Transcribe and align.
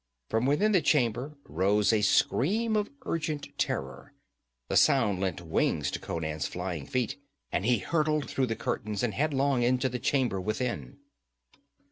From 0.31 0.47
within 0.47 0.71
the 0.71 0.81
chamber 0.81 1.35
rose 1.43 1.93
a 1.93 2.01
scream 2.01 2.75
of 2.75 2.89
urgent 3.05 3.55
terror. 3.59 4.13
The 4.67 4.75
sound 4.75 5.19
lent 5.19 5.41
wings 5.41 5.91
to 5.91 5.99
Conan's 5.99 6.47
flying 6.47 6.87
feet 6.87 7.17
and 7.51 7.67
he 7.67 7.77
hurtled 7.77 8.27
through 8.27 8.47
the 8.47 8.55
curtains 8.55 9.03
and 9.03 9.13
headlong 9.13 9.61
into 9.61 9.89
the 9.89 9.99
chamber 9.99 10.41
within. 10.41 10.97